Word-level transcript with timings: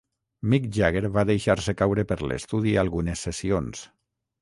Mick 0.53 0.63
Jagger 0.77 1.03
va 1.19 1.25
deixar-se 1.33 1.77
caure 1.83 2.07
per 2.15 2.19
l'estudi 2.33 2.77
algunes 2.89 3.27
sessions. 3.29 3.89